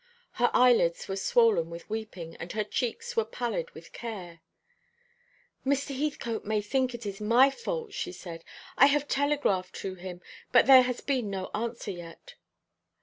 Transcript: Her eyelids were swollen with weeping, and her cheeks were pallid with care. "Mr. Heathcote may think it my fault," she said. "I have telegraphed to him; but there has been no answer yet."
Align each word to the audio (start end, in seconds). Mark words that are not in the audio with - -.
Her 0.31 0.49
eyelids 0.51 1.07
were 1.07 1.15
swollen 1.15 1.69
with 1.69 1.87
weeping, 1.87 2.35
and 2.37 2.51
her 2.53 2.63
cheeks 2.63 3.15
were 3.15 3.23
pallid 3.23 3.69
with 3.75 3.93
care. 3.93 4.41
"Mr. 5.63 5.95
Heathcote 5.95 6.43
may 6.43 6.59
think 6.59 6.95
it 6.95 7.21
my 7.21 7.51
fault," 7.51 7.93
she 7.93 8.11
said. 8.11 8.43
"I 8.79 8.87
have 8.87 9.07
telegraphed 9.07 9.75
to 9.75 9.93
him; 9.93 10.23
but 10.51 10.65
there 10.65 10.81
has 10.81 11.01
been 11.01 11.29
no 11.29 11.51
answer 11.53 11.91
yet." 11.91 12.33